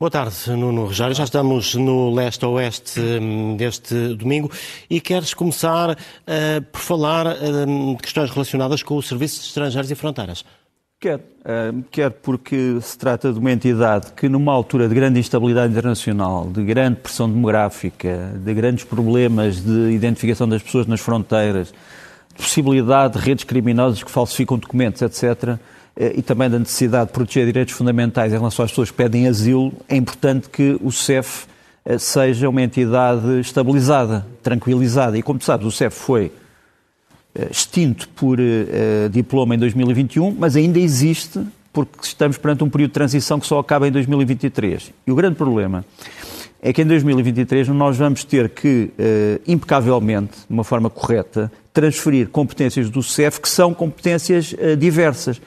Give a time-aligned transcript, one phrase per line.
[0.00, 1.12] Boa tarde, Nuno Rogério.
[1.12, 4.48] Já estamos no leste-oeste hum, deste domingo
[4.88, 9.90] e queres começar uh, por falar uh, de questões relacionadas com o Serviço de Estrangeiros
[9.90, 10.44] e Fronteiras.
[11.00, 15.72] Quer, uh, quer porque se trata de uma entidade que, numa altura de grande instabilidade
[15.72, 21.74] internacional, de grande pressão demográfica, de grandes problemas de identificação das pessoas nas fronteiras,
[22.36, 25.58] de possibilidade de redes criminosas que falsificam documentos, etc.,
[26.16, 29.72] e também da necessidade de proteger direitos fundamentais em relação às pessoas que pedem asilo,
[29.88, 31.46] é importante que o CEF
[31.84, 35.18] eh, seja uma entidade estabilizada, tranquilizada.
[35.18, 36.32] E como sabes, o CEF foi
[37.34, 38.38] eh, extinto por
[39.10, 41.40] diploma em 2021, mas ainda existe
[41.72, 44.92] porque estamos perante um período de transição que só acaba em 2023.
[45.06, 45.84] E o grande problema
[46.60, 48.90] é que em 2023 nós vamos ter que,
[49.46, 55.40] impecavelmente, de uma forma correta, transferir competências do CEF que são competências diversas.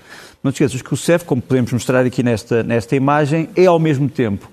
[0.43, 3.77] Não te esqueças que o CEF, como podemos mostrar aqui nesta, nesta imagem, é ao
[3.77, 4.49] mesmo tempo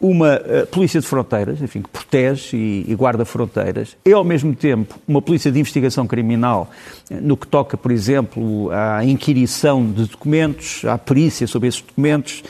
[0.00, 4.54] uma uh, polícia de fronteiras, enfim, que protege e, e, guarda fronteiras, é ao mesmo
[4.54, 6.70] tempo uma polícia de investigação criminal,
[7.10, 12.44] uh, no que toca, por exemplo, à inquirição de documentos, à perícia sobre esses documentos,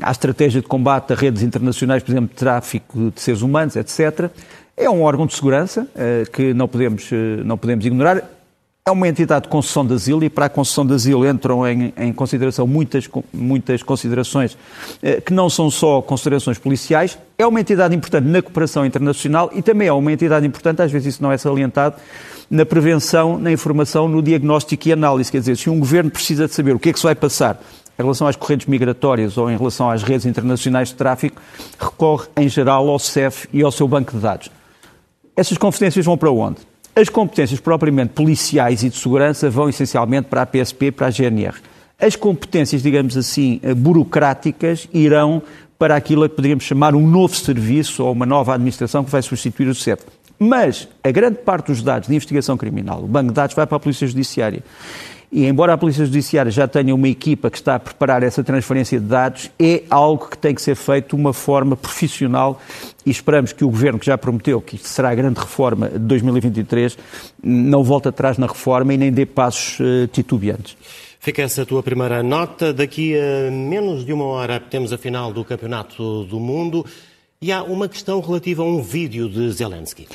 [0.00, 4.30] à estratégia de combate a redes internacionais, por exemplo, de tráfico de seres humanos, etc.
[4.76, 7.10] É um órgão de segurança uh, que não podemos,
[7.44, 8.33] não podemos ignorar
[8.86, 11.94] é uma entidade de concessão de asilo e para a concessão de asilo entram em,
[11.96, 14.58] em consideração muitas, muitas considerações
[15.02, 17.18] eh, que não são só considerações policiais.
[17.38, 21.14] É uma entidade importante na cooperação internacional e também é uma entidade importante, às vezes
[21.14, 21.96] isso não é salientado,
[22.50, 25.32] na prevenção, na informação, no diagnóstico e análise.
[25.32, 27.58] Quer dizer, se um governo precisa de saber o que é que se vai passar
[27.98, 31.40] em relação às correntes migratórias ou em relação às redes internacionais de tráfico,
[31.80, 34.50] recorre em geral ao CEF e ao seu banco de dados.
[35.34, 36.73] Essas competências vão para onde?
[36.96, 41.56] As competências propriamente policiais e de segurança vão essencialmente para a PSP para a GNR.
[41.98, 45.42] As competências, digamos assim, eh, burocráticas irão
[45.76, 49.66] para aquilo que poderíamos chamar um novo serviço ou uma nova administração que vai substituir
[49.66, 50.04] o CEF.
[50.38, 53.76] Mas a grande parte dos dados de investigação criminal, o banco de dados, vai para
[53.76, 54.62] a Polícia Judiciária.
[55.36, 59.00] E embora a Polícia Judiciária já tenha uma equipa que está a preparar essa transferência
[59.00, 62.62] de dados, é algo que tem que ser feito de uma forma profissional
[63.04, 65.98] e esperamos que o Governo, que já prometeu que isto será a grande reforma de
[65.98, 66.96] 2023,
[67.42, 70.76] não volte atrás na reforma e nem dê passos uh, titubeantes.
[71.18, 72.72] Fica essa tua primeira nota.
[72.72, 76.86] Daqui a menos de uma hora temos a final do Campeonato do Mundo
[77.42, 80.06] e há uma questão relativa a um vídeo de Zelensky.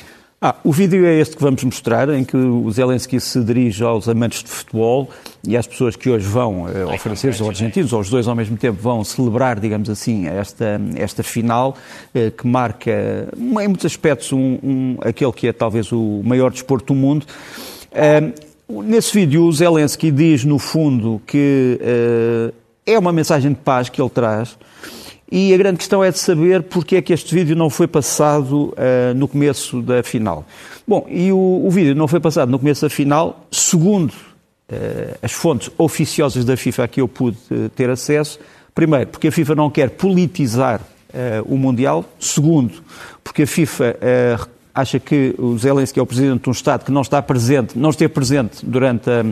[0.42, 4.08] Ah, o vídeo é este que vamos mostrar, em que o Zelensky se dirige aos
[4.08, 5.10] amantes de futebol
[5.46, 8.56] e às pessoas que hoje vão, ou franceses ou argentinos, ou os dois ao mesmo
[8.56, 11.76] tempo, vão celebrar, digamos assim, esta, esta final,
[12.14, 16.94] eh, que marca, em muitos aspectos, um, um, aquele que é talvez o maior desporto
[16.94, 17.26] do mundo.
[17.92, 18.32] Eh,
[18.66, 21.78] nesse vídeo, o Zelensky diz, no fundo, que
[22.86, 24.56] é uma mensagem de paz que ele traz,
[25.30, 28.74] e a grande questão é de saber porque é que este vídeo não foi passado
[28.74, 30.44] uh, no começo da final.
[30.86, 35.30] Bom, e o, o, vídeo não foi passado no começo da final, segundo uh, as
[35.30, 38.40] fontes oficiosas da FIFA a que eu pude uh, ter acesso.
[38.74, 40.80] Primeiro, porque a FIFA não quer politizar
[41.44, 42.04] o Mundial.
[42.20, 42.72] Segundo,
[43.24, 43.96] porque a FIFA
[44.74, 47.90] acha que o Zelensky é o presidente de um Estado que não está presente, não
[47.90, 49.24] esteve presente durante, a,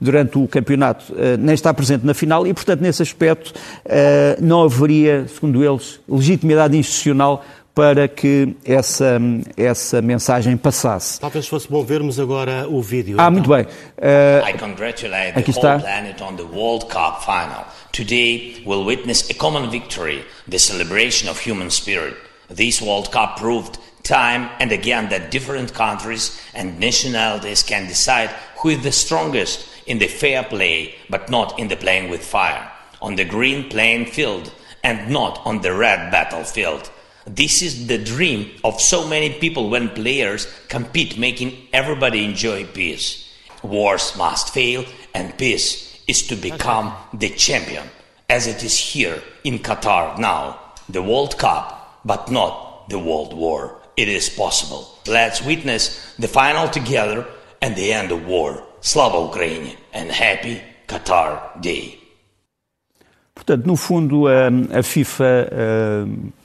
[0.00, 3.52] durante o campeonato, eh, nem está presente na final e, portanto, nesse aspecto
[3.84, 7.44] eh, não haveria, segundo eles, legitimidade institucional
[7.74, 9.18] para que essa,
[9.56, 11.18] essa mensagem passasse.
[11.18, 13.16] Talvez fosse bom vermos agora o vídeo.
[13.18, 13.32] Ah, então.
[13.32, 13.62] muito bem.
[13.64, 15.72] Uh, I congratulate aqui the está.
[15.76, 17.64] whole planet on the World Cup final.
[17.92, 22.16] Today we'll witness a common victory, the celebration of human spirit.
[22.54, 28.70] This World Cup proved time and again that different countries and nationalities can decide who
[28.70, 32.70] is the strongest in the fair play, but not in the playing with fire,
[33.00, 34.52] on the green playing field
[34.82, 36.90] and not on the red battlefield.
[37.26, 43.28] This is the dream of so many people when players compete, making everybody enjoy peace.
[43.62, 44.84] Wars must fail,
[45.14, 47.88] and peace is to become the champion,
[48.28, 50.58] as it is here in Qatar now.
[50.88, 53.81] The World Cup, but not the World War.
[53.96, 54.86] It is possible.
[55.06, 57.26] Let's witness the final together
[57.60, 58.62] and the end of war.
[58.80, 61.98] Slava Ukraine and happy Qatar Day.
[63.34, 65.48] Portanto, no fundo, a, FIFA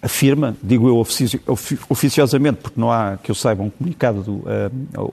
[0.01, 0.97] afirma, digo eu
[1.89, 4.43] oficiosamente, porque não há, que eu saiba, um comunicado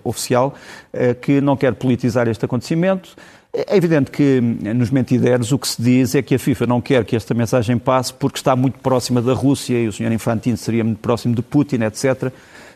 [0.04, 0.54] oficial,
[0.92, 3.16] eh, que não quer politizar este acontecimento.
[3.56, 7.04] É evidente que nos mentideros o que se diz é que a FIFA não quer
[7.04, 10.10] que esta mensagem passe porque está muito próxima da Rússia e o Sr.
[10.10, 12.32] Infantino seria muito próximo de Putin, etc.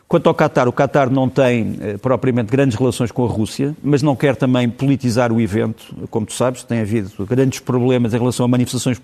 [0.06, 4.02] Quanto ao Qatar, o Qatar não tem eh, propriamente grandes relações com a Rússia, mas
[4.02, 5.94] não quer também politizar o evento.
[6.10, 9.00] Como tu sabes, tem havido grandes problemas em relação a manifestações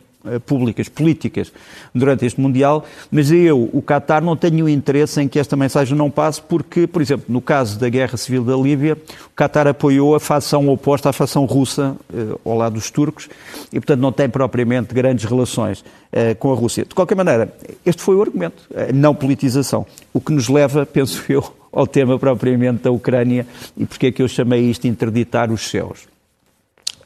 [0.47, 1.53] públicas, políticas,
[1.95, 6.11] durante este Mundial, mas eu, o Qatar, não tenho interesse em que esta mensagem não
[6.11, 10.21] passe, porque, por exemplo, no caso da guerra civil da Líbia, o Qatar apoiou a
[10.21, 13.29] facção oposta à facção russa, uh, ao lado dos turcos,
[13.73, 16.85] e, portanto, não tem propriamente grandes relações uh, com a Rússia.
[16.85, 17.53] De qualquer maneira,
[17.85, 21.45] este foi o argumento, a não politização, o que nos leva, penso eu,
[21.75, 25.69] ao tema propriamente da Ucrânia e porque é que eu chamei isto de interditar os
[25.69, 26.07] céus.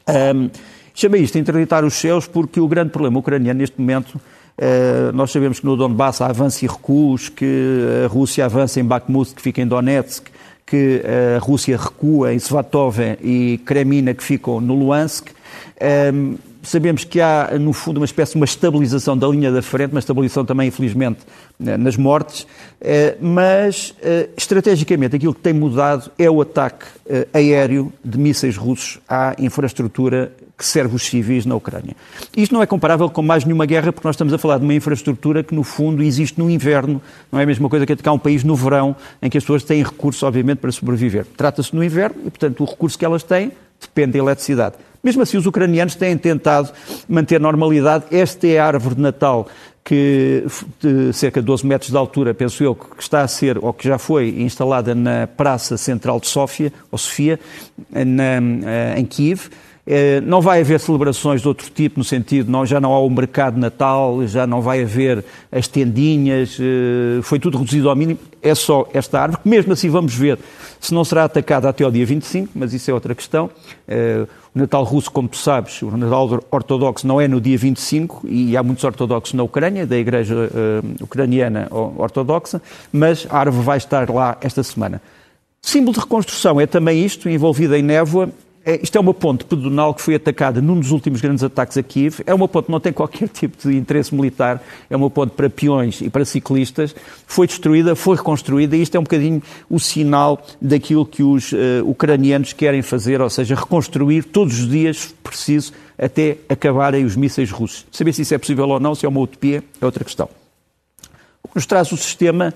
[0.07, 0.49] Um,
[0.99, 5.59] chamei isto interditar os céus porque o grande problema ucraniano neste momento, uh, nós sabemos
[5.59, 9.61] que no Donbass há avanços e recuos, que a Rússia avança em Bakhmut, que fica
[9.61, 10.27] em Donetsk,
[10.65, 11.01] que
[11.35, 15.29] a Rússia recua em Svatov e Kremina, que ficam no Luhansk.
[16.13, 19.91] Um, sabemos que há, no fundo, uma espécie de uma estabilização da linha da frente,
[19.91, 21.19] uma estabilização também, infelizmente,
[21.57, 22.45] nas mortes,
[22.81, 28.55] eh, mas eh, estrategicamente aquilo que tem mudado é o ataque eh, aéreo de mísseis
[28.55, 31.95] russos à infraestrutura que serve os civis na Ucrânia.
[32.35, 34.73] Isto não é comparável com mais nenhuma guerra, porque nós estamos a falar de uma
[34.73, 37.01] infraestrutura que, no fundo, existe no inverno.
[37.31, 39.63] Não é a mesma coisa que atacar um país no verão, em que as pessoas
[39.63, 41.25] têm recursos, obviamente, para sobreviver.
[41.37, 44.75] Trata-se no inverno e, portanto, o recurso que elas têm depende da eletricidade.
[45.01, 46.73] Mesmo assim, os ucranianos têm tentado
[47.07, 48.03] manter normalidade.
[48.11, 49.47] Esta é a árvore de Natal
[49.81, 50.43] que,
[50.81, 53.87] de cerca de 12 metros de altura, penso eu, que está a ser, ou que
[53.87, 57.39] já foi instalada na Praça Central de Sofia, ou Sofia,
[57.89, 58.23] na,
[58.67, 59.49] eh, em Kiev.
[59.91, 63.09] Eh, não vai haver celebrações de outro tipo, no sentido, não, já não há o
[63.09, 68.19] mercado de Natal, já não vai haver as tendinhas, eh, foi tudo reduzido ao mínimo,
[68.39, 70.37] é só esta árvore, que mesmo assim vamos ver
[70.79, 73.49] se não será atacada até ao dia 25, mas isso é outra questão.
[74.55, 78.55] O Natal russo, como tu sabes, o Natal ortodoxo não é no dia 25 e
[78.55, 82.61] há muitos ortodoxos na Ucrânia, da Igreja uh, Ucraniana Ortodoxa,
[82.93, 85.01] mas a árvore vai estar lá esta semana.
[85.61, 88.29] Símbolo de reconstrução é também isto, envolvido em névoa,
[88.65, 91.83] é, isto é uma ponte pedonal que foi atacada num dos últimos grandes ataques a
[91.83, 92.19] Kiev.
[92.25, 95.49] É uma ponte que não tem qualquer tipo de interesse militar, é uma ponte para
[95.49, 96.95] peões e para ciclistas.
[97.25, 101.57] Foi destruída, foi reconstruída e isto é um bocadinho o sinal daquilo que os uh,
[101.85, 107.85] ucranianos querem fazer, ou seja, reconstruir todos os dias, preciso, até acabarem os mísseis russos.
[107.91, 110.29] Saber se isso é possível ou não, se é uma utopia, é outra questão.
[111.53, 112.53] Nos traz o sistema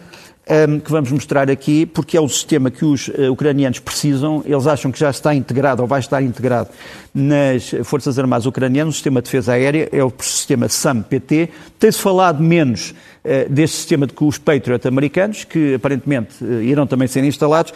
[0.67, 4.43] um, que vamos mostrar aqui, porque é o sistema que os uh, ucranianos precisam.
[4.45, 6.69] Eles acham que já está integrado ou vai estar integrado
[7.13, 8.93] nas Forças Armadas Ucranianas.
[8.93, 11.49] O sistema de defesa aérea é o sistema SAM-PT.
[11.79, 12.91] Tem-se falado menos
[13.23, 17.73] uh, deste sistema de que os Patriot americanos, que aparentemente uh, irão também ser instalados.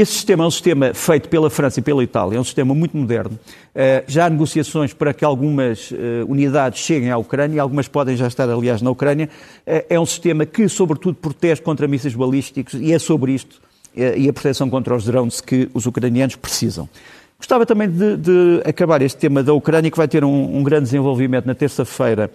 [0.00, 2.96] Esse sistema é um sistema feito pela França e pela Itália, é um sistema muito
[2.96, 3.38] moderno.
[3.74, 8.26] Eh, já há negociações para que algumas eh, unidades cheguem à Ucrânia, algumas podem já
[8.26, 9.28] estar, aliás, na Ucrânia.
[9.66, 13.60] Eh, é um sistema que, sobretudo, protege contra mísseis balísticos e é sobre isto
[13.94, 16.88] e a proteção contra os drones que os ucranianos precisam.
[17.36, 20.84] Gostava também de, de, acabar este tema da Ucrânia, que vai ter um, um grande
[20.84, 22.30] desenvolvimento na terça-feira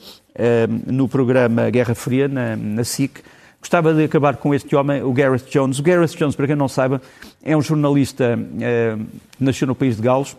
[0.86, 3.22] no programa Guerra Fria, na, na SIC,
[3.66, 5.80] Gostava de acabar com este homem, o Gareth Jones.
[5.80, 7.02] O Gareth Jones, para quem não saiba,
[7.44, 8.96] é um jornalista eh,
[9.40, 10.38] nasceu no país de Gales,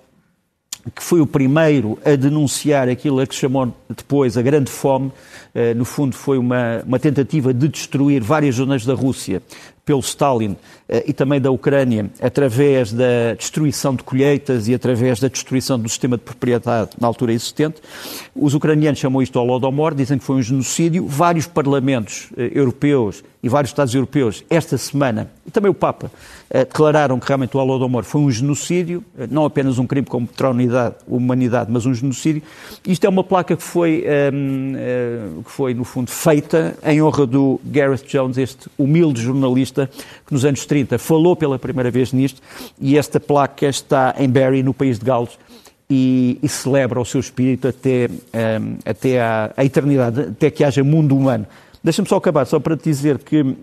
[0.94, 5.10] que foi o primeiro a denunciar aquilo a que se chamou depois a Grande Fome.
[5.52, 9.42] Eh, no fundo, foi uma, uma tentativa de destruir várias zonas da Rússia
[9.86, 10.56] pelo Stalin
[10.88, 15.88] eh, e também da Ucrânia, através da destruição de colheitas e através da destruição do
[15.88, 17.80] sistema de propriedade na altura existente.
[18.34, 21.06] Os ucranianos chamam isto Holodomor, dizem que foi um genocídio.
[21.06, 26.10] Vários parlamentos eh, europeus e vários Estados europeus, esta semana, e também o Papa,
[26.50, 30.50] eh, declararam que realmente o Holodomor foi um genocídio, não apenas um crime contra a
[31.06, 32.42] humanidade, mas um genocídio.
[32.84, 34.74] Isto é uma placa que foi, ehm,
[35.44, 39.75] que foi, no fundo, feita em honra do Gareth Jones, este humilde jornalista
[40.26, 42.40] que nos anos 30 falou pela primeira vez nisto,
[42.80, 45.38] e esta placa está em Barry, no país de Gales,
[45.88, 50.82] e, e celebra o seu espírito até, um, até à, à, eternidade, até que haja
[50.82, 51.46] mundo humano.
[51.82, 53.56] Deixa-me só acabar, só para te dizer que uh,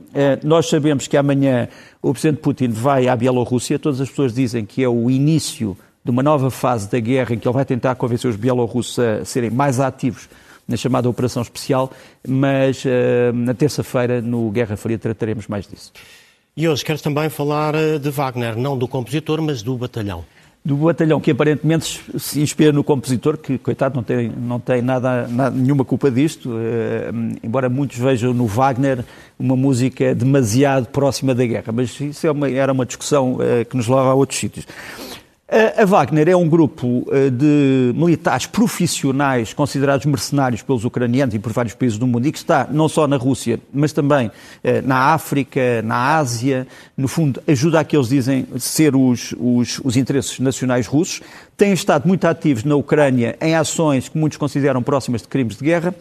[0.43, 1.67] nós sabemos que amanhã
[2.01, 6.11] o Presidente Putin vai à Bielorrússia, todas as pessoas dizem que é o início de
[6.11, 9.49] uma nova fase da guerra em que ele vai tentar convencer os bielorrussos a serem
[9.49, 10.27] mais ativos
[10.67, 11.91] na chamada Operação Especial,
[12.27, 12.89] mas uh,
[13.33, 15.91] na terça-feira, no Guerra Fria, trataremos mais disso.
[16.55, 20.23] E hoje queres também falar eh, de Wagner, não do compositor, mas do batalhão.
[20.63, 25.27] Do batalhão que aparentemente se inspira no compositor, que, coitado, não tem, não tem nada,
[25.27, 29.03] nada nenhuma culpa disto, uh, embora muitos vejam no Wagner
[29.37, 33.75] uma música demasiado próxima da guerra, mas isso é uma, era uma discussão uh, que
[33.75, 34.67] nos leva a outros sítios.
[35.49, 41.51] A Wagner é um grupo eh, de militares profissionais considerados mercenários pelos ucranianos e por
[41.51, 44.31] vários países do mundo e que está não só na Rússia, mas também
[44.63, 46.65] eh, na África, na Ásia.
[46.95, 51.21] No fundo, ajuda a que eles dizem ser os, os, os interesses nacionais russos.
[51.57, 55.65] Têm estado muito ativos na Ucrânia em ações que muitos consideram próximas de crimes de
[55.65, 55.93] guerra.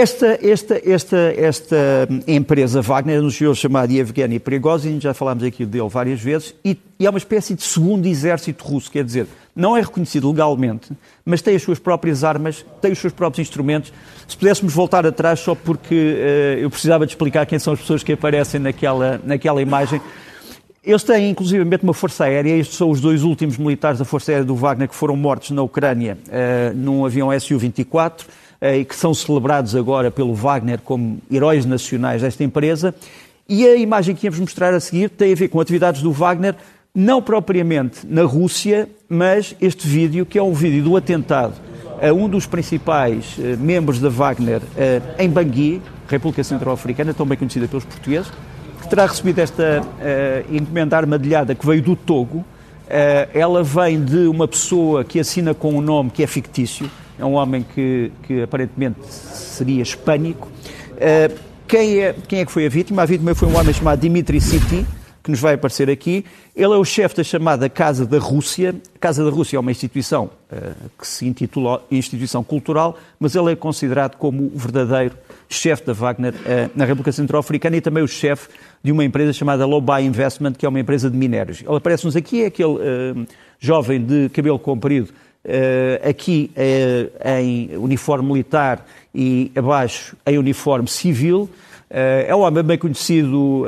[0.00, 6.18] Esta, esta, esta, esta empresa Wagner anunciou chamado Yevgeny Prigozhin, já falámos aqui dele várias
[6.18, 10.30] vezes, e, e, é uma espécie de segundo exército russo, quer dizer, não é reconhecido
[10.30, 10.90] legalmente,
[11.22, 13.92] mas tem as suas próprias armas, tem os seus próprios instrumentos.
[14.26, 18.02] Se pudéssemos voltar atrás, só porque uh, eu precisava de explicar quem são as pessoas
[18.02, 20.00] que aparecem naquela, naquela imagem.
[20.82, 22.56] Eles têm, inclusivamente, uma força aérea.
[22.56, 25.60] Estes são os dois últimos militares da Força Aérea do Wagner que foram mortos na
[25.60, 28.22] Ucrânia uh, num avião Su-24.
[28.60, 32.94] Eh, e que são celebrados agora pelo Wagner como heróis nacionais desta empresa.
[33.48, 36.54] E a imagem que íamos mostrar a seguir tem a ver com atividades do Wagner,
[36.94, 41.54] não propriamente na Rússia, mas este vídeo, que é um vídeo do atentado
[42.02, 44.62] a um dos principais uh, membros da Wagner uh,
[45.18, 48.30] em Bangui, República Centro-Africana, tão bem conhecida pelos portugueses,
[48.80, 52.44] que terá recebido esta uh, encomenda armadilhada que veio do Togo.
[53.32, 56.90] ela vem de uma pessoa que assina com um nome que é fictício,
[57.20, 60.48] é um homem que, que aparentemente seria hispânico.
[60.96, 63.02] Uh, quem, é, quem é que foi a vítima?
[63.02, 64.86] A vítima foi um homem chamado Dimitri Siti,
[65.22, 66.24] que nos vai aparecer aqui.
[66.56, 68.74] Ele é o chefe da chamada Casa da Rússia.
[68.98, 73.56] Casa da Rússia é uma instituição uh, que se intitula Instituição Cultural, mas ele é
[73.56, 75.14] considerado como o verdadeiro
[75.48, 78.48] chefe da Wagner uh, na República Centro-Africana e também o chefe
[78.82, 81.60] de uma empresa chamada Lobai Investment, que é uma empresa de minérios.
[81.60, 83.26] Ele aparece-nos aqui, é aquele uh,
[83.58, 85.12] jovem de cabelo comprido
[86.08, 91.48] aqui uh, em uniforme militar e abaixo em uniforme civil.
[91.90, 93.64] Uh, é um homem bem conhecido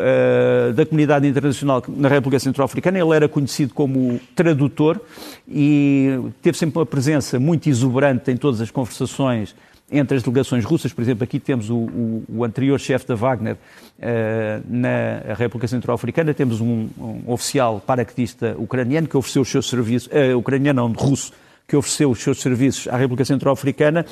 [0.74, 2.98] da comunidade internacional na República Centro-Africana.
[2.98, 5.00] Ele era conhecido como tradutor
[5.48, 9.54] e teve sempre uma presença muito exuberante em todas as conversações
[9.92, 10.92] entre as delegações russas.
[10.92, 16.32] Por exemplo, aqui temos o, o, o anterior chefe da Wagner uh, na República Centro-Africana,
[16.32, 21.32] temos um, um, oficial paraquedista ucraniano que ofereceu os seus serviços, uh, ucraniano não, russo,
[21.66, 24.04] que ofereceu os seus serviços à República Centro-Africana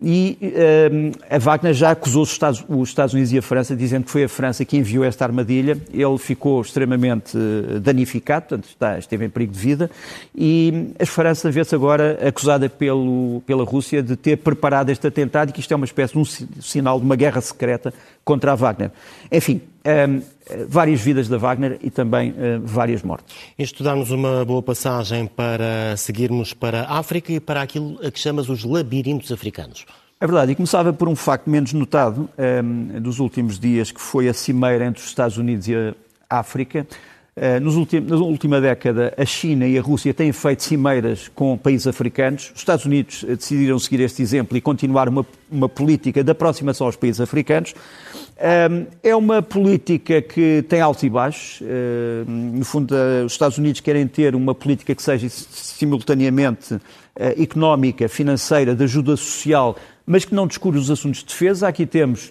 [0.00, 0.38] e
[0.92, 4.10] um, a Wagner já acusou os Estados, os Estados, Unidos e a França, dizendo que
[4.10, 5.78] foi a França que enviou esta armadilha.
[5.90, 9.90] Ele ficou extremamente eh, danificado, portanto está, esteve em perigo de vida.
[10.34, 15.52] E a França vê-se agora acusada pelo, pela Rússia de ter preparado este atentado e
[15.52, 16.24] que isto é uma espécie de um
[16.60, 17.94] sinal de uma guerra secreta
[18.26, 18.90] contra a Wagner.
[19.30, 20.20] Enfim, um,
[20.68, 23.36] várias vidas da Wagner e também uh, várias mortes.
[23.56, 28.18] Isto dá-nos uma boa passagem para seguirmos para a África e para aquilo a que
[28.18, 29.86] chamas os labirintos africanos.
[30.20, 34.28] É verdade, e começava por um facto menos notado um, dos últimos dias, que foi
[34.28, 35.94] a cimeira entre os Estados Unidos e a
[36.28, 36.84] África.
[37.36, 41.86] Uh, nos na última década, a China e a Rússia têm feito cimeiras com países
[41.86, 42.50] africanos.
[42.54, 46.86] Os Estados Unidos uh, decidiram seguir este exemplo e continuar uma, uma política de aproximação
[46.86, 47.74] aos países africanos.
[49.02, 51.62] É uma política que tem altos e baixos.
[52.26, 56.78] No fundo, os Estados Unidos querem ter uma política que seja simultaneamente
[57.18, 59.74] eh, económica, financeira, de ajuda social,
[60.04, 61.66] mas que não descure os assuntos de defesa.
[61.66, 62.30] Aqui temos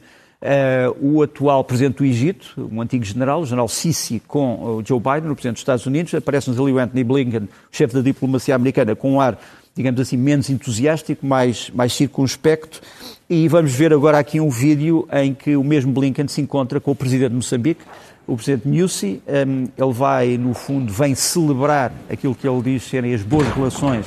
[1.00, 5.32] o atual presidente do Egito, um antigo general, o general Sisi, com o Joe Biden,
[5.32, 6.14] o presidente dos Estados Unidos.
[6.14, 9.40] Aparece-nos ali o Anthony Blinken, chefe da diplomacia americana, com um ar,
[9.76, 12.82] digamos assim, menos entusiástico, mais, mais circunspecto.
[13.30, 16.92] E vamos ver agora aqui um vídeo em que o mesmo Blinken se encontra com
[16.92, 17.82] o presidente de Moçambique,
[18.28, 19.22] o presidente Nyusi.
[19.28, 24.06] Um, ele vai, no fundo, vem celebrar aquilo que ele diz serem as boas relações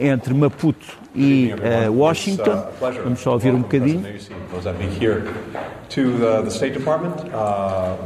[0.00, 1.52] entre Maputo e
[1.88, 2.64] uh, Washington.
[3.04, 4.02] Vamos só ouvir um bocadinho.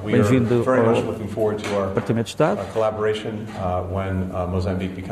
[0.04, 0.62] Bem-vindo
[1.76, 2.60] ao Departamento de Estado.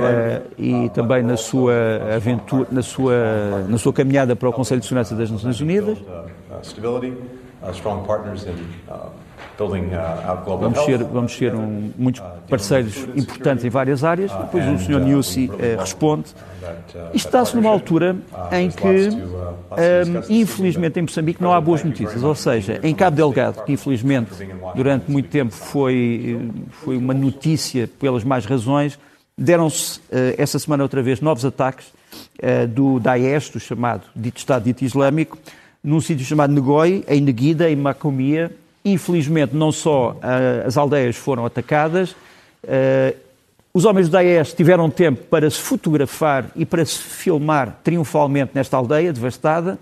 [0.00, 1.72] Uh, e também na sua
[2.16, 3.14] aventura, na sua,
[3.68, 5.98] na sua caminhada para o Conselho de Segurança das Nações Unidas.
[10.60, 14.32] Vamos ser, vamos ser um, muitos parceiros importantes em várias áreas.
[14.32, 15.52] Depois o Sr.
[15.52, 16.26] Uh, responde.
[17.12, 18.16] Isto está-se numa altura
[18.52, 19.08] em que,
[20.28, 22.22] infelizmente, em Moçambique não há boas notícias.
[22.22, 24.30] Ou seja, em Cabo Delgado, que infelizmente
[24.74, 28.98] durante muito tempo foi, foi uma notícia pelas mais razões,
[29.36, 34.64] Deram-se uh, essa semana outra vez novos ataques uh, do Daesh, do chamado dito Estado
[34.64, 35.38] dito Islâmico,
[35.82, 38.52] num sítio chamado Negoi, em Neguida, em Macomia.
[38.84, 42.16] Infelizmente, não só uh, as aldeias foram atacadas,
[43.74, 48.76] os homens do Daesh tiveram tempo para se fotografar e para se filmar triunfalmente nesta
[48.76, 49.76] aldeia devastada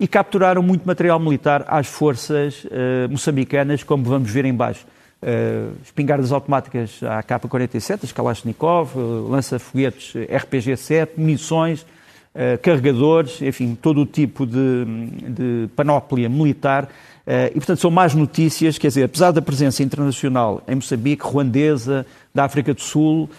[0.00, 2.66] e capturaram muito material militar às forças
[3.10, 4.86] moçambicanas, como vamos ver em baixo
[5.22, 14.02] uh, espingardas automáticas à K-47, as Kalashnikov, uh, lança-foguetes RPG-7, munições, uh, carregadores, enfim, todo
[14.02, 14.84] o tipo de,
[15.28, 16.88] de panóplia militar.
[17.26, 22.44] E, portanto, são mais notícias, quer dizer, apesar da presença internacional em Moçambique, ruandesa, da
[22.44, 23.30] África do Sul,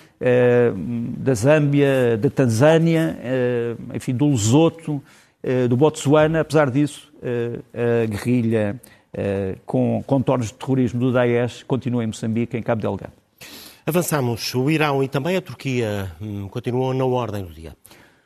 [1.18, 3.18] da Zâmbia, da Tanzânia,
[3.94, 5.04] enfim, do Lesoto,
[5.68, 7.12] do Botsuana, apesar disso,
[7.74, 8.80] a guerrilha
[9.16, 13.14] eh, com contornos de terrorismo do Daesh continua em Moçambique, em Cabo Delgado.
[13.86, 14.56] Avançamos.
[14.56, 17.76] O Irão e também a Turquia hum, continuam na ordem do dia.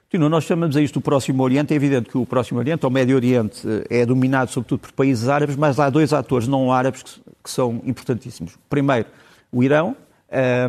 [0.10, 1.74] Tino, nós chamamos a isto o Próximo Oriente.
[1.74, 5.28] É evidente que o Próximo Oriente, ou Médio Oriente, eh, é dominado sobretudo por países
[5.28, 8.54] árabes, mas há dois atores não árabes que, que são importantíssimos.
[8.70, 9.08] Primeiro,
[9.52, 9.98] o Irão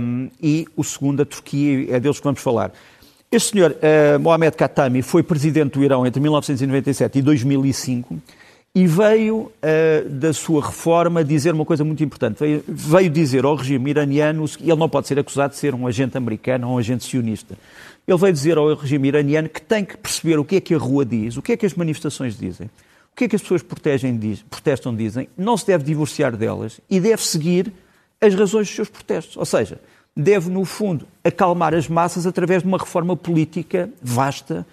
[0.00, 2.72] um, e o segundo, a Turquia, é deles que vamos falar.
[3.30, 8.18] Este senhor, uh, Mohamed Khatami, foi presidente do Irão entre 1997 e 2005
[8.74, 12.38] e veio uh, da sua reforma dizer uma coisa muito importante.
[12.40, 16.16] Veio, veio, dizer ao regime iraniano ele não pode ser acusado de ser um agente
[16.16, 17.56] americano ou um agente sionista.
[18.08, 20.78] Ele veio dizer ao regime iraniano que tem que perceber o que é que a
[20.78, 22.68] rua diz, o que é que as manifestações dizem,
[23.12, 26.80] o que é que as pessoas protegem, diz, protestam dizem, não se deve divorciar delas
[26.88, 27.70] e deve seguir
[28.18, 29.36] as razões dos seus protestos.
[29.36, 29.78] Ou seja,
[30.16, 34.66] deve, no fundo, acalmar as massas através de uma reforma política vasta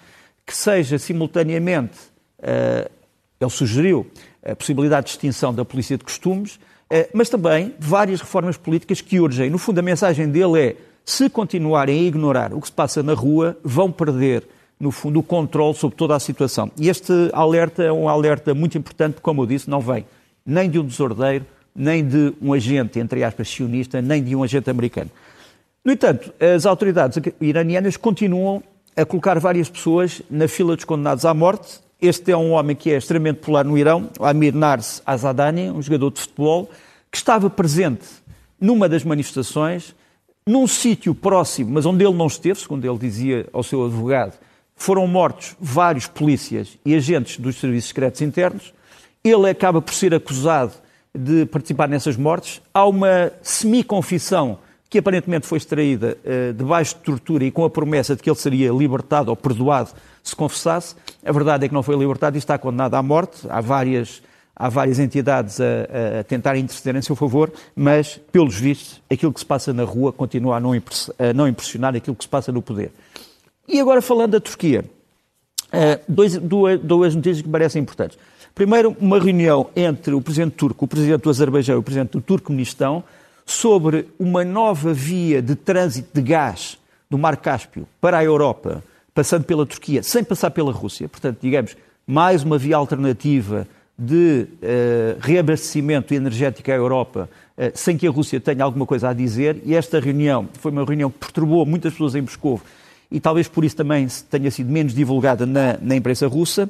[0.46, 1.98] que seja simultaneamente
[2.38, 2.90] uh,
[3.38, 4.06] ele sugeriu
[4.42, 9.20] a possibilidade de extinção da polícia de costumes, eh, mas também várias reformas políticas que
[9.20, 9.50] urgem.
[9.50, 10.76] No fundo, a mensagem dele é:
[11.06, 14.46] se continuarem a ignorar o que se passa na rua, vão perder,
[14.78, 16.70] no fundo, o controle sobre toda a situação.
[16.78, 20.04] E este alerta é um alerta muito importante, como eu disse, não vem
[20.44, 24.68] nem de um desordeiro, nem de um agente, entre aspas, sionista, nem de um agente
[24.68, 25.10] americano.
[25.84, 28.62] No entanto, as autoridades iranianas continuam
[28.94, 32.90] a colocar várias pessoas na fila dos condenados à morte este é um homem que
[32.90, 36.70] é extremamente popular no Irão, Amir Nars Azadani, um jogador de futebol,
[37.10, 38.06] que estava presente
[38.60, 39.94] numa das manifestações,
[40.48, 44.34] num sítio próximo, mas onde ele não esteve, segundo ele dizia ao seu advogado,
[44.76, 48.72] foram mortos vários polícias e agentes dos serviços secretos internos.
[49.24, 50.72] Ele acaba por ser acusado
[51.12, 52.60] de participar nessas mortes.
[52.72, 58.14] Há uma semi-confissão que aparentemente foi extraída uh, debaixo de tortura e com a promessa
[58.14, 59.90] de que ele seria libertado ou perdoado
[60.22, 60.94] se confessasse.
[61.24, 63.46] A verdade é que não foi libertado e está condenado à morte.
[63.48, 64.22] Há várias,
[64.56, 69.40] há várias entidades a, a tentar interceder em seu favor, mas, pelos vistos, aquilo que
[69.40, 72.62] se passa na rua continua a não, a não impressionar aquilo que se passa no
[72.62, 72.90] poder.
[73.68, 74.84] E agora falando da Turquia,
[75.66, 78.18] uh, dois, duas, duas notícias que me parecem importantes.
[78.54, 82.22] Primeiro, uma reunião entre o presidente turco, o presidente do Azerbaijão e o presidente do
[82.22, 83.04] Turcomenistão
[83.44, 86.78] sobre uma nova via de trânsito de gás
[87.10, 88.82] do Mar Cáspio para a Europa
[89.16, 91.08] passando pela Turquia, sem passar pela Rússia.
[91.08, 91.74] Portanto, digamos,
[92.06, 93.66] mais uma via alternativa
[93.98, 99.12] de uh, reabastecimento energético à Europa, uh, sem que a Rússia tenha alguma coisa a
[99.12, 99.60] dizer.
[99.64, 102.60] E esta reunião foi uma reunião que perturbou muitas pessoas em Moscou
[103.10, 106.68] e talvez por isso também tenha sido menos divulgada na, na imprensa russa.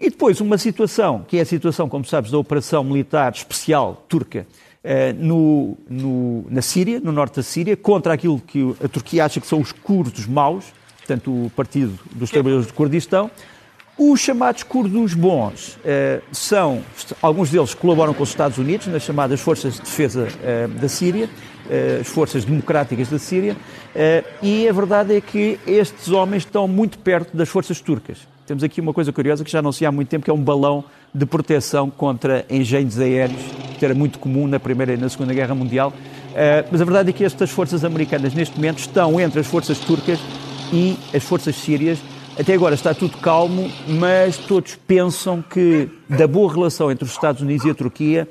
[0.00, 4.46] E depois uma situação, que é a situação, como sabes, da operação militar especial turca
[4.82, 9.40] uh, no, no, na Síria, no norte da Síria, contra aquilo que a Turquia acha
[9.40, 10.64] que são os curdos maus,
[10.98, 13.30] portanto, o Partido dos Trabalhadores do Kurdistão.
[13.96, 16.82] Os chamados curdos bons eh, são,
[17.22, 21.30] alguns deles colaboram com os Estados Unidos nas chamadas Forças de Defesa eh, da Síria,
[21.70, 23.56] eh, as Forças Democráticas da Síria,
[23.94, 28.18] eh, e a verdade é que estes homens estão muito perto das forças turcas.
[28.44, 30.42] Temos aqui uma coisa curiosa que já não se há muito tempo, que é um
[30.42, 33.40] balão de proteção contra engenhos aéreos,
[33.78, 35.92] que era muito comum na Primeira e na Segunda Guerra Mundial.
[36.34, 39.78] Eh, mas a verdade é que estas forças americanas, neste momento, estão entre as forças
[39.78, 40.18] turcas
[40.72, 42.00] e as forças sírias.
[42.36, 47.40] Até agora está tudo calmo, mas todos pensam que da boa relação entre os Estados
[47.40, 48.28] Unidos e a Turquia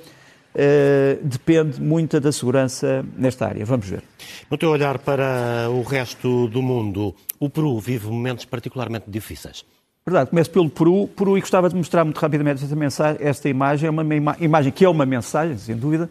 [0.54, 3.64] uh, depende muito da segurança nesta área.
[3.64, 4.04] Vamos ver.
[4.52, 9.64] No teu olhar para o resto do mundo, o Peru vive momentos particularmente difíceis.
[10.06, 13.88] Verdade, começo pelo Peru, Peru e gostava de mostrar muito rapidamente esta, mensagem, esta imagem,
[13.88, 16.10] é uma ima imagem que é uma mensagem, sem dúvida.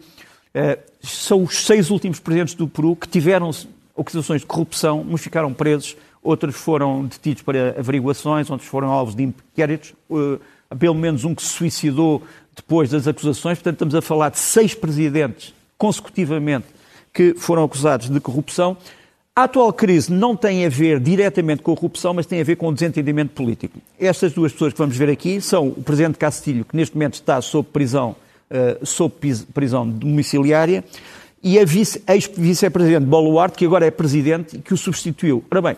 [0.55, 3.51] Uh, são os seis últimos presidentes do Peru que tiveram
[3.97, 9.23] acusações de corrupção, uns ficaram presos, outros foram detidos para averiguações, outros foram alvos de
[9.23, 10.39] inquéritos, uh,
[10.79, 12.23] pelo menos um que se suicidou
[12.55, 13.57] depois das acusações.
[13.57, 16.65] Portanto, estamos a falar de seis presidentes consecutivamente
[17.13, 18.75] que foram acusados de corrupção.
[19.35, 22.55] A atual crise não tem a ver diretamente com a corrupção, mas tem a ver
[22.55, 23.79] com o desentendimento político.
[23.99, 27.41] Estas duas pessoas que vamos ver aqui são o presidente Castilho, que neste momento está
[27.41, 28.15] sob prisão,
[28.49, 29.13] uh, sob
[29.53, 30.83] prisão domiciliária,
[31.43, 35.43] e a ex-vice-presidente Boluarte, que agora é presidente e que o substituiu.
[35.51, 35.77] Ora bem,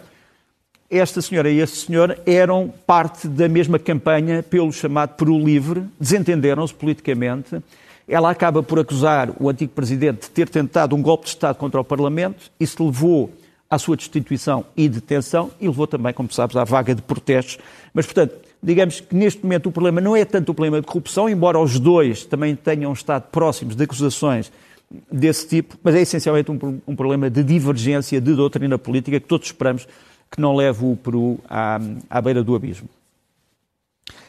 [0.89, 6.73] esta senhora e este senhor eram parte da mesma campanha pelo chamado Peru Livre, desentenderam-se
[6.73, 7.61] politicamente
[8.07, 11.81] ela acaba por acusar o antigo presidente de ter tentado um golpe de Estado contra
[11.81, 12.51] o Parlamento.
[12.59, 13.31] Isso levou
[13.69, 17.57] à sua destituição e detenção e levou também, como sabes, à vaga de protestos.
[17.93, 21.27] Mas, portanto, digamos que neste momento o problema não é tanto o problema de corrupção,
[21.27, 24.51] embora os dois também tenham estado próximos de acusações
[25.11, 29.47] desse tipo, mas é essencialmente um, um problema de divergência de doutrina política que todos
[29.47, 29.87] esperamos
[30.31, 32.89] que não leve o Peru à, à beira do abismo.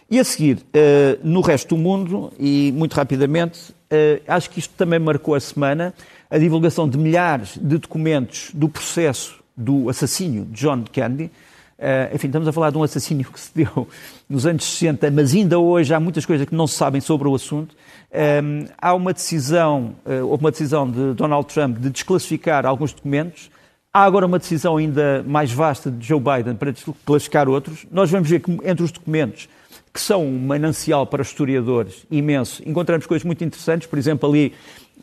[0.08, 4.72] E a seguir, uh, no resto do mundo, e muito rapidamente, uh, acho que isto
[4.74, 5.92] também marcou a semana,
[6.30, 11.30] a divulgação de milhares de documentos do processo do assassínio de John Kennedy.
[11.78, 13.86] Uh, enfim, estamos a falar de um assassínio que se deu
[14.28, 17.34] nos anos 60, mas ainda hoje há muitas coisas que não se sabem sobre o
[17.34, 17.76] assunto.
[18.12, 23.50] Um, há uma decisão, houve uma decisão de Donald Trump de desclassificar alguns documentos.
[23.92, 27.86] Há agora uma decisão ainda mais vasta de Joe Biden para desclassificar outros.
[27.90, 29.48] Nós vamos ver que entre os documentos
[29.96, 32.62] que são um manancial para historiadores imenso.
[32.66, 34.52] Encontramos coisas muito interessantes, por exemplo, ali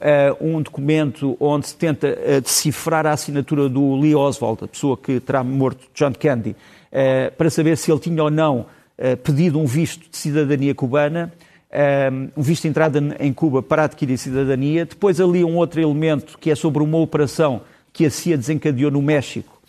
[0.04, 4.98] uh, um documento onde se tenta uh, decifrar a assinatura do Lee Oswald, a pessoa
[4.98, 8.66] que terá morto John Kennedy, uh, para saber se ele tinha ou não
[9.24, 11.34] pedido um visto de cidadania cubana.
[12.38, 14.86] Um visto de entrada em Cuba para adquirir cidadania.
[14.86, 17.62] Depois ali um outro elemento que é sobre uma operação
[17.92, 19.60] que a CIA desencadeou no México,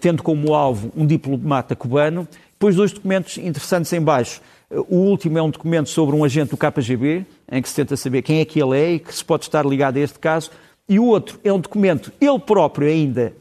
[0.00, 2.26] tendo como alvo um diplomata cubano.
[2.52, 4.40] Depois dois documentos interessantes em baixo.
[4.88, 8.22] O último é um documento sobre um agente do KGB, em que se tenta saber
[8.22, 10.50] quem é que ele é e que se pode estar ligado a este caso.
[10.88, 13.34] E o outro é um documento, ele próprio ainda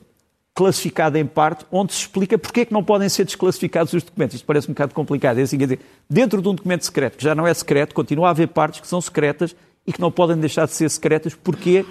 [0.53, 4.35] classificado em parte, onde se explica porque é que não podem ser desclassificados os documentos.
[4.35, 5.39] Isto parece um bocado complicado.
[5.39, 8.31] É assim, dizer, dentro de um documento secreto, que já não é secreto, continua a
[8.31, 9.55] haver partes que são secretas
[9.87, 11.85] e que não podem deixar de ser secretas porque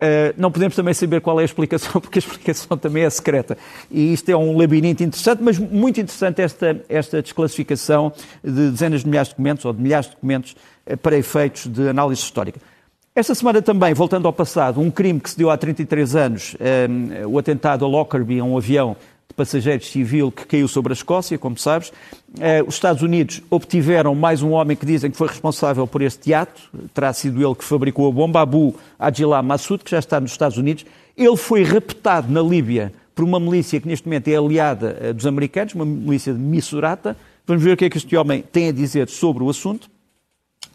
[0.00, 3.58] Uh, não podemos também saber qual é a explicação, porque a explicação também é secreta.
[3.90, 9.08] E isto é um labirinto interessante, mas muito interessante esta, esta desclassificação de dezenas de
[9.08, 12.60] milhares de documentos, ou de milhares de documentos, uh, para efeitos de análise histórica.
[13.14, 16.56] Esta semana também, voltando ao passado, um crime que se deu há 33 anos,
[16.88, 18.96] um, o atentado a Lockerbie, a um avião
[19.40, 21.92] de passageiros civil que caiu sobre a Escócia, como sabes.
[22.38, 26.34] Eh, os Estados Unidos obtiveram mais um homem que dizem que foi responsável por este
[26.34, 26.60] ato,
[26.92, 30.58] terá sido ele que fabricou a bomba, Abu Adjilá Massoud, que já está nos Estados
[30.58, 30.84] Unidos.
[31.16, 35.26] Ele foi raptado na Líbia por uma milícia que neste momento é aliada eh, dos
[35.26, 37.16] americanos, uma milícia de Missurata.
[37.46, 39.90] Vamos ver o que é que este homem tem a dizer sobre o assunto.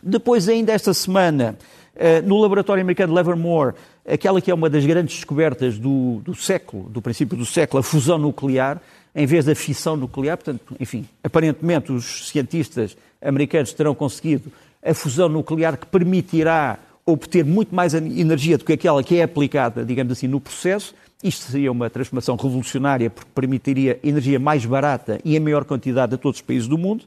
[0.08, 1.58] Depois, ainda esta semana,
[1.96, 3.74] eh, no laboratório americano de Livermore,
[4.08, 7.84] aquela que é uma das grandes descobertas do, do século, do princípio do século, a
[7.84, 8.80] fusão nuclear,
[9.15, 10.38] em vez da fissão nuclear.
[10.38, 14.52] Portanto, enfim, aparentemente os cientistas americanos terão conseguido
[14.84, 19.84] a fusão nuclear que permitirá obter muito mais energia do que aquela que é aplicada,
[19.84, 20.94] digamos assim, no processo.
[21.24, 26.18] Isto seria uma transformação revolucionária porque permitiria energia mais barata e em maior quantidade a
[26.18, 27.06] todos os países do mundo.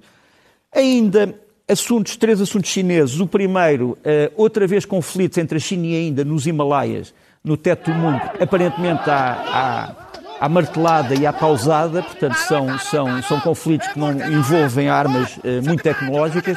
[0.73, 1.35] Ainda
[1.69, 3.21] assuntos, três assuntos chineses.
[3.21, 7.57] O primeiro, uh, outra vez conflitos entre a China e a Índia nos Himalaias, no
[7.57, 9.95] teto do mundo, aparentemente à,
[10.41, 15.65] à martelada e à pausada, portanto são, são, são conflitos que não envolvem armas uh,
[15.65, 16.57] muito tecnológicas.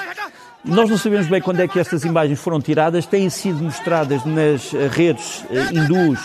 [0.64, 4.72] Nós não sabemos bem quando é que estas imagens foram tiradas, têm sido mostradas nas
[4.76, 6.20] eh, redes hindus,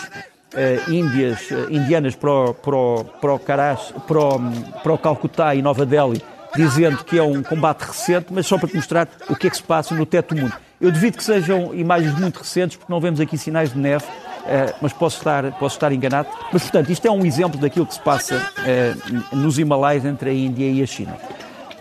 [0.89, 6.21] índias, indianas para o, para o Calcutá e Nova Delhi,
[6.57, 9.57] dizendo que é um combate recente, mas só para te mostrar o que é que
[9.57, 10.55] se passa no teto do mundo.
[10.81, 14.05] Eu devido que sejam imagens muito recentes, porque não vemos aqui sinais de neve,
[14.47, 16.29] eh, mas posso estar, posso estar enganado.
[16.53, 18.95] Mas, portanto, isto é um exemplo daquilo que se passa eh,
[19.33, 21.17] nos Himalaias entre a Índia e a China.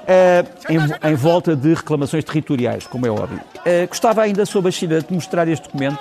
[0.07, 3.41] Eh, em, em, volta de reclamações territoriais, como é óbvio.
[3.89, 5.99] gostava ainda sobre a China de mostrar este documento.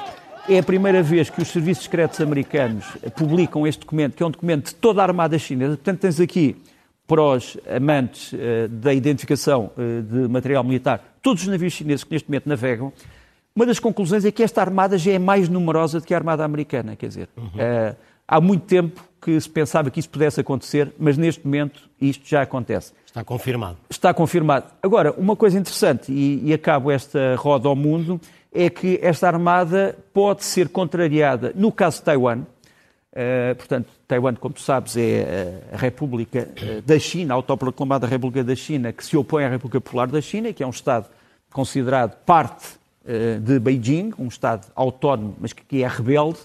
[0.48, 2.84] É a primeira vez que os serviços secretos americanos
[3.16, 5.76] publicam este documento, que é um documento de toda a Armada Chinesa.
[5.76, 6.56] Portanto, tens aqui
[7.07, 12.12] para os amantes uh, da identificação uh, de material militar, todos os navios chineses que
[12.12, 12.93] neste momento navegam,
[13.55, 16.45] uma das conclusões é que esta armada já é mais numerosa do que a armada
[16.45, 16.97] americana.
[16.97, 17.47] Quer dizer, uhum.
[17.47, 22.29] uh, há muito tempo que se pensava que isso pudesse acontecer, mas neste momento isto
[22.29, 22.93] já acontece.
[23.07, 23.77] Está confirmado.
[23.88, 24.67] Está confirmado.
[24.83, 28.21] Agora, uma coisa interessante, e, e acabo esta roda ao mundo,
[28.53, 32.43] é que esta armada pode ser contrariada, no caso de Taiwan,
[33.14, 38.09] Uh, portanto, Taiwan, como tu sabes, é eh, a República eh, da China, a autoproclamada
[38.09, 41.07] República da China, que se opõe à República Popular da China, que é um Estado
[41.53, 42.74] considerado parte
[43.05, 46.40] uh, de Beijing, um Estado autónomo, mas que é rebelde.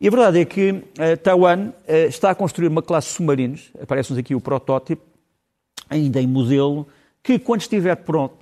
[0.00, 1.72] E a verdade é que uh, Taiwan
[2.08, 5.02] está a construir uma classe de submarinos, aparece-nos aqui o protótipo,
[5.90, 6.86] ainda em modelo,
[7.20, 8.36] que quando estiver pronto,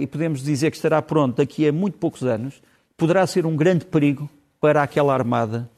[0.00, 2.60] e podemos dizer que estará pronto daqui a muito poucos anos,
[2.96, 4.28] poderá ser um grande perigo
[4.60, 5.70] para aquela armada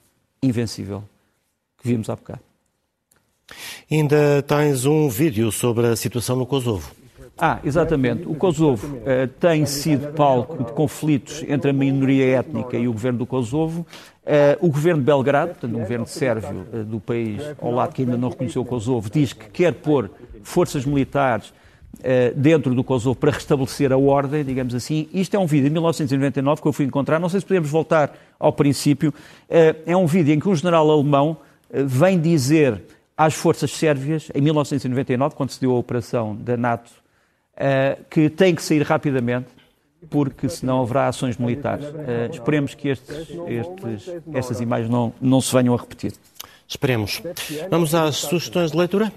[0.45, 1.03] invencível
[1.81, 2.41] que vimos há bocado.
[3.91, 6.91] Ainda tens um vídeo sobre a situação no Kosovo.
[7.37, 8.29] Ah, exatamente.
[8.29, 13.19] O Kosovo uh, tem sido palco de conflitos entre a minoria étnica e o governo
[13.19, 13.85] do Kosovo.
[14.23, 18.03] Uh, o governo de Belgrado, portanto, um governo sérvio uh, do país ao lado que
[18.03, 20.11] ainda não reconheceu o Kosovo, diz que quer pôr
[20.43, 21.53] forças militares
[22.37, 25.09] dentro do Kosovo para restabelecer a ordem, digamos assim.
[25.13, 27.19] Isto é um vídeo de 1999 que eu fui encontrar.
[27.19, 29.13] Não sei se podemos voltar ao princípio.
[29.87, 31.37] É um vídeo em que um general alemão
[31.73, 32.83] vem dizer
[33.17, 36.91] às forças sérvias, em 1999, quando se deu a operação da NATO
[38.11, 39.47] que tem que sair rapidamente,
[40.11, 41.87] porque senão haverá ações militares.
[42.33, 43.17] Esperemos que estes,
[43.49, 46.13] estes, estas imagens não, não se venham a repetir.
[46.67, 47.23] Esperemos.
[47.71, 49.13] Vamos às sugestões de leitura?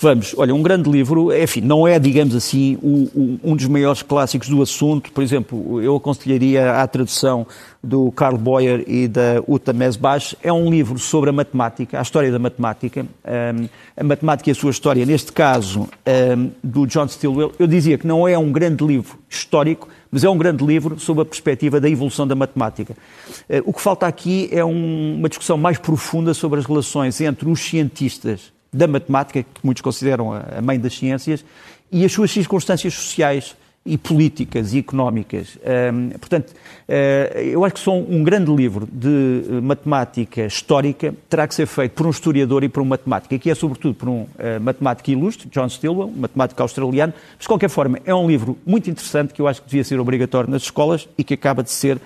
[0.00, 0.32] Vamos.
[0.36, 4.48] Olha, um grande livro, enfim, não é, digamos assim, o, o, um dos maiores clássicos
[4.48, 5.10] do assunto.
[5.10, 7.46] Por exemplo, eu aconselharia a tradução
[7.82, 10.36] do Karl Boyer e da Uta Mesbach.
[10.40, 14.54] É um livro sobre a matemática, a história da matemática, um, a matemática e a
[14.54, 15.88] sua história, neste caso,
[16.36, 17.52] um, do John Stilwell.
[17.58, 21.22] Eu dizia que não é um grande livro histórico, mas é um grande livro sobre
[21.22, 22.96] a perspectiva da evolução da matemática.
[23.48, 27.48] Uh, o que falta aqui é um, uma discussão mais profunda sobre as relações entre
[27.48, 31.44] os cientistas da matemática, que muitos consideram a mãe das ciências,
[31.90, 33.56] e as suas circunstâncias sociais
[33.88, 35.58] e políticas e económicas.
[35.92, 41.48] Um, portanto, uh, eu acho que só um grande livro de eh, matemática histórica terá
[41.48, 44.22] que ser feito por um historiador e por um matemático, que é sobretudo por um
[44.22, 44.28] uh,
[44.60, 49.32] matemático ilustre, John Stilwell, matemático australiano, mas de qualquer forma é um livro muito interessante
[49.32, 51.98] que eu acho que devia ser obrigatório nas escolas e que acaba de ser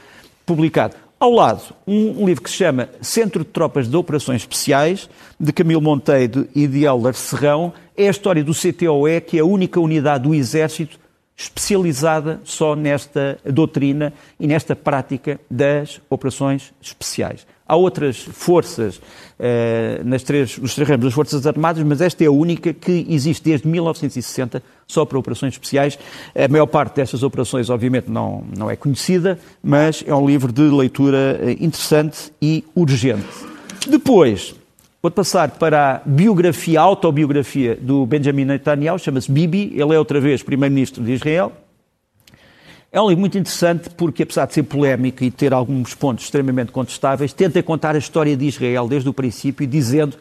[0.47, 0.95] publicado.
[1.19, 5.81] Ao lado, um, livro que se chama Centro de Tropas de Operações Especiais, de Camilo
[5.81, 10.25] Monteiro e de Helder Serrão, é a história do CTOE, que é a única unidade
[10.25, 10.99] do Exército
[11.37, 17.47] especializada só nesta doutrina e nesta prática das operações especiais.
[17.67, 19.01] Há outras forças
[19.39, 23.07] eh, nas três, nos três ramos das Forças Armadas, mas esta é a única que
[23.09, 25.99] existe desde 1960 só para operações especiais.
[26.35, 30.63] A maior parte destas operações, obviamente, não, não é conhecida, mas é um livro de
[30.63, 33.27] leitura eh, interessante e urgente.
[33.89, 34.55] Depois,
[35.03, 40.21] Vou passar para a biografia, a autobiografia do Benjamin Netanyahu, chama-se Bibi, ele é outra
[40.21, 41.51] vez primeiro-ministro de Israel.
[42.93, 46.71] É um livro muito interessante porque, apesar de ser polémico e ter alguns pontos extremamente
[46.71, 50.17] contestáveis, tenta contar a história de Israel desde o princípio, dizendo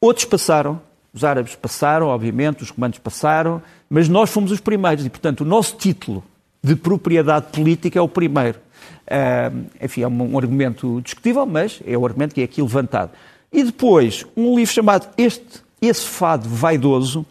[0.00, 0.80] outros passaram,
[1.12, 5.44] os árabes passaram, obviamente, os comandos passaram, mas nós fomos os primeiros e, portanto, o
[5.44, 6.22] nosso título
[6.62, 8.60] de propriedade política é o primeiro.
[9.08, 13.10] Uh, enfim, é um, um argumento discutível, mas é o argumento que é aqui levantado.
[13.56, 17.24] E depois, um livro chamado Este, Esse Fado Vaidoso,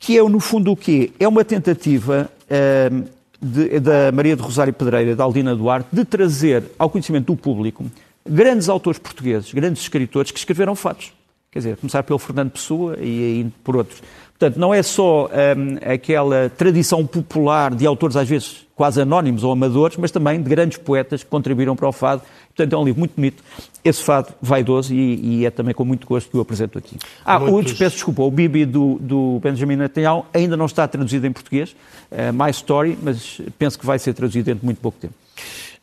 [0.00, 1.12] que é, no fundo, o quê?
[1.16, 3.04] É uma tentativa uh,
[3.40, 7.84] de, da Maria de Rosário Pedreira, da Aldina Duarte, de trazer ao conhecimento do público
[8.28, 11.12] grandes autores portugueses, grandes escritores que escreveram fatos.
[11.52, 14.00] Quer dizer, começar pelo Fernando Pessoa e por outros.
[14.38, 19.50] Portanto, não é só um, aquela tradição popular de autores, às vezes quase anónimos ou
[19.50, 22.22] amadores, mas também de grandes poetas que contribuíram para o fado.
[22.54, 23.42] Portanto, é um livro muito bonito.
[23.84, 26.96] Esse fado vaidoso e, e é também com muito gosto que o apresento aqui.
[27.24, 27.72] Ah, Muitos...
[27.72, 31.74] o, peço desculpa, o Bibi do, do Benjamin Netanyahu ainda não está traduzido em português,
[32.12, 35.14] uh, My Story, mas penso que vai ser traduzido dentro de muito pouco tempo.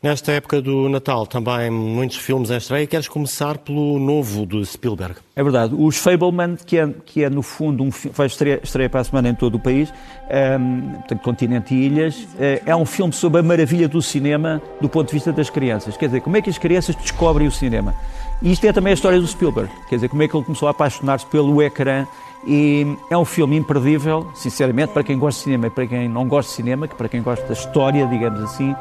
[0.00, 2.86] Nesta época do Natal, também muitos filmes em estreia.
[2.86, 5.16] Queres começar pelo novo de Spielberg?
[5.34, 5.74] É verdade.
[5.76, 9.28] Os Fableman, que é, que é no fundo um vai estrear, estreia para a semana
[9.28, 9.94] em todo o país, um,
[10.30, 14.88] ehm, portanto, continente e ilhas, eh, é um filme sobre a maravilha do cinema do
[14.88, 15.96] ponto de vista das crianças.
[15.96, 17.92] Quer dizer, como é que as crianças descobrem o cinema?
[18.40, 19.68] E isto é também a história do Spielberg.
[19.88, 22.06] Quer dizer, como é que ele começou a apaixonar-se pelo ecrã
[22.46, 26.28] e é um filme imperdível, sinceramente, para quem gosta de cinema e para quem não
[26.28, 28.74] gosta de cinema, que para quem gosta da história, digamos assim.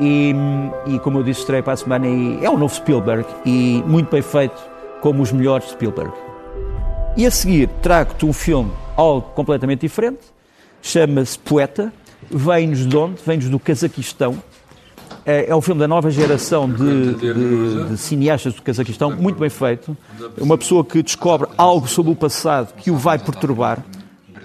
[0.00, 0.34] E,
[0.86, 4.10] e como eu disse, estreia para a semana e é um novo Spielberg e muito
[4.10, 4.60] bem feito,
[5.00, 6.12] como os melhores Spielberg.
[7.16, 10.20] E a seguir trago-te um filme algo completamente diferente,
[10.82, 11.92] chama-se Poeta,
[12.30, 13.20] vem-nos de onde?
[13.24, 14.42] Vem-nos do Cazaquistão
[15.26, 19.48] é, é um filme da nova geração de, de, de, cineastas do Cazaquistão, muito bem
[19.48, 19.96] feito.
[20.36, 23.82] É uma pessoa que descobre algo sobre o passado que o vai perturbar.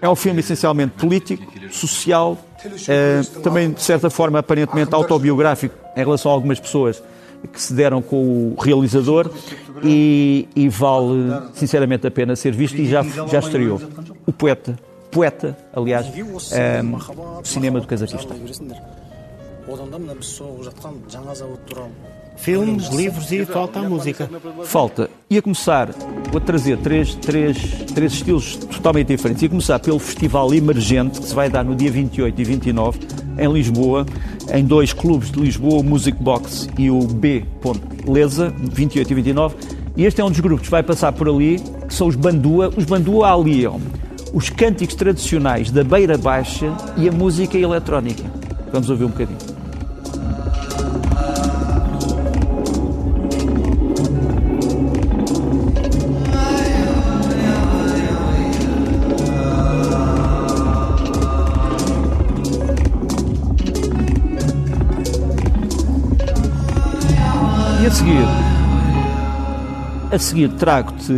[0.02, 2.38] É um filme essencialmente político, social,
[2.88, 7.02] é, também de certa forma aparentemente autobiográfico em relação a algumas pessoas
[7.54, 9.32] que se deram com o realizador
[9.84, 13.82] e, e vale sinceramente a pena ser visto e já, já estreou.
[14.26, 14.78] O poeta,
[15.10, 16.08] poeta, aliás,
[16.52, 16.82] é,
[17.44, 18.38] cinema do Cazaquistão.
[22.42, 24.30] Filmes, livros e falta a música.
[24.64, 25.10] Falta.
[25.30, 25.90] Ia começar,
[26.32, 27.58] vou trazer três, três,
[27.94, 29.44] três estilos totalmente diferentes.
[29.44, 33.00] Ia começar pelo Festival Emergente, que se vai dar no dia 28 e 29,
[33.38, 34.06] em Lisboa,
[34.54, 37.46] em dois clubes de Lisboa, o Music Box e o B.
[38.08, 39.56] Lesa, 28 e 29.
[39.98, 42.72] E este é um dos grupos que vai passar por ali, que são os Bandua.
[42.76, 43.82] Os Bandua aliam
[44.34, 48.24] os cânticos tradicionais da Beira Baixa e a música eletrónica.
[48.72, 49.59] Vamos ouvir um bocadinho.
[70.20, 71.14] A seguir trago-te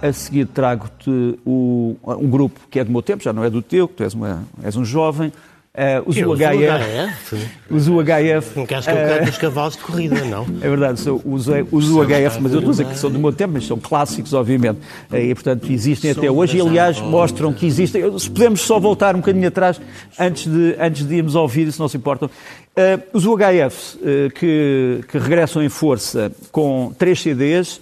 [0.00, 3.86] a seguir trago-te um grupo que é do meu tempo, já não é do teu,
[3.86, 5.30] que tu és, uma, és um jovem,
[5.78, 7.36] Uh, os, UHF,
[7.70, 8.56] os UHF.
[8.56, 10.44] Não queres que eu cante os cavalos de corrida, não?
[10.60, 13.32] É verdade, são os, os UHF, mas eu estou a dizer que são do meu
[13.32, 14.80] tempo, mas são clássicos, obviamente.
[15.08, 16.56] Uh, e, portanto, existem até hoje.
[16.56, 18.18] E, aliás, mostram que existem.
[18.18, 19.80] Se podemos só voltar um bocadinho atrás,
[20.18, 22.28] antes de, antes de irmos ao vídeo, se não se importam.
[22.28, 23.98] Uh, os UHF,
[24.34, 27.80] que, que regressam em força com três CDs,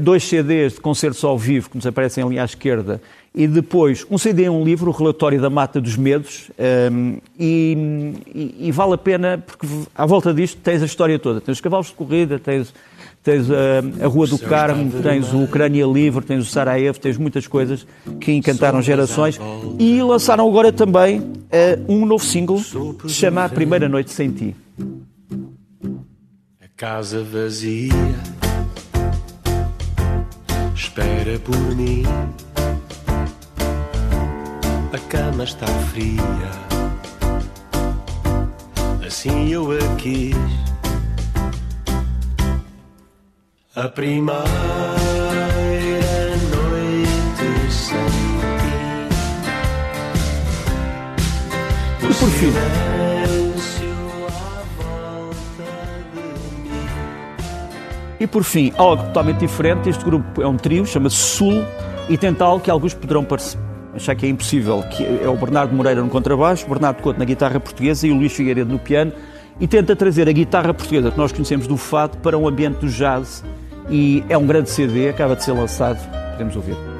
[0.00, 3.00] dois CDs de concertos ao vivo, que nos aparecem ali à esquerda,
[3.34, 6.50] e depois um CD e um livro, o Relatório da Mata dos Medos,
[6.90, 11.40] um, e, e, e, vale a pena, porque à volta disto tens a história toda.
[11.40, 12.74] Tens os cavalos de corrida, tens,
[13.22, 17.46] tens a, a Rua do Carmo, tens o Ucrânia Livre, tens o Sarajevo, tens muitas
[17.46, 17.86] coisas
[18.18, 19.38] que encantaram gerações.
[19.78, 21.32] E lançaram agora também uh,
[21.88, 22.60] um novo single
[23.00, 24.56] que se chama A Primeira Noite Sem Ti.
[26.60, 27.92] A casa vazia
[30.98, 32.02] espera por mim
[34.92, 36.50] a cama está fria.
[39.06, 40.34] Assim eu a quis.
[43.76, 44.42] A primeira
[46.50, 48.06] noite sem
[48.58, 48.74] ti.
[52.02, 52.87] E por fim.
[58.20, 61.64] E por fim, algo totalmente diferente, este grupo é um trio, chama-se Sul,
[62.08, 63.26] e tem tal que alguns poderão
[63.94, 67.60] achar que é impossível, que é o Bernardo Moreira no contrabaixo, Bernardo Couto na guitarra
[67.60, 69.12] portuguesa e o Luís Figueiredo no piano,
[69.60, 72.88] e tenta trazer a guitarra portuguesa que nós conhecemos do fado para um ambiente do
[72.88, 73.44] jazz,
[73.88, 75.98] e é um grande CD, acaba de ser lançado,
[76.32, 76.97] podemos ouvir.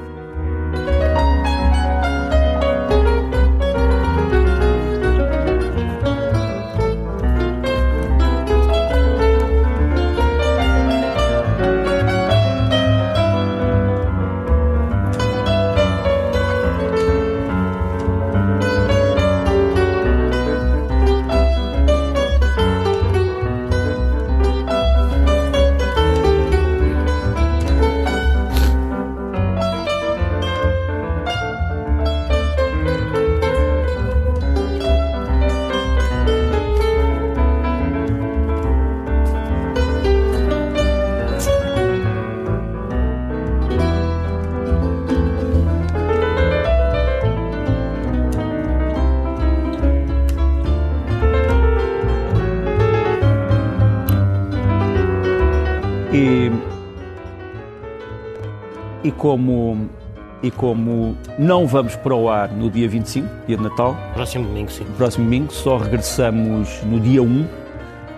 [60.48, 63.96] E como não vamos para o ar no dia 25, dia de Natal.
[64.14, 64.84] Próximo domingo, sim.
[64.96, 67.46] Próximo domingo, só regressamos no dia 1, uh,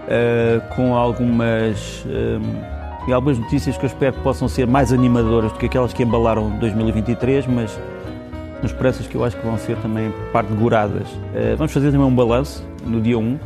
[0.08, 2.04] eh, com algumas.
[2.04, 5.92] Uh, e algumas notícias que eu espero que possam ser mais animadoras do que aquelas
[5.92, 7.76] que embalaram 2023, mas
[8.62, 11.08] nas pressas que eu acho que vão ser também parte goradas.
[11.08, 13.38] Uh, vamos fazer também um balanço no dia 1 uh,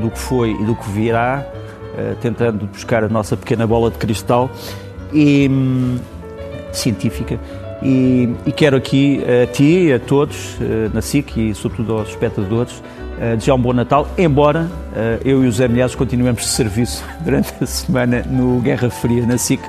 [0.00, 1.44] do que foi e do que virá,
[1.92, 4.50] uh, tentando buscar a nossa pequena bola de cristal.
[5.12, 5.48] E.
[5.50, 5.98] Um,
[6.76, 7.40] científica.
[7.86, 12.82] E, e, quero aqui a ti, a todos, eh, na SIC e sobretudo aos espectadores,
[13.20, 17.04] eh, desejar um bom Natal, embora eh, eu e os Zé Milhares continuemos de serviço
[17.24, 19.60] durante a semana no Guerra Fria na SIC,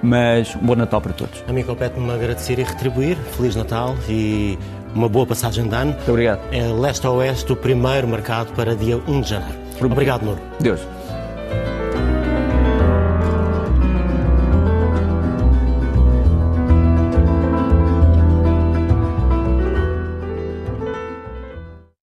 [0.00, 1.42] mas um bom Natal para todos.
[1.48, 3.16] A mim compete-me agradecer e retribuir.
[3.36, 4.56] Feliz Natal e
[4.94, 5.94] uma boa passagem de ano.
[5.94, 6.42] Muito obrigado.
[6.52, 9.54] É leste a oeste, o primeiro marcado para dia 1 de janeiro.
[9.82, 10.38] Obrigado, Nuno.
[10.60, 10.80] Deus.